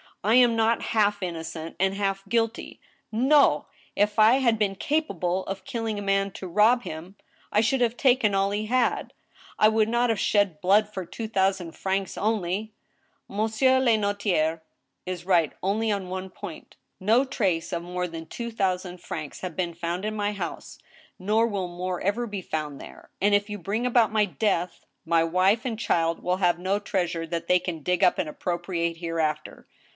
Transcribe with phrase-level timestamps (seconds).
[0.23, 2.79] I am not half innocent and half guilty!
[3.11, 3.67] No!
[3.95, 7.15] If I had been capable of killing a man to rob him,
[7.51, 9.13] I should have taken all he had;
[9.59, 12.71] I would not have shed blood for two thousand francs only!
[13.27, 14.61] Monsieur le notaire
[15.07, 16.49] is right only on one THE TRIAL.
[16.49, 20.33] 193 point No trace of more than two thousand francs has been found in my
[20.33, 20.77] house,
[21.17, 25.23] nor will more ever be found there; and if you bring about my death, my
[25.23, 29.67] wife and child will have no treasure that they can dig up and appropriate hereafter.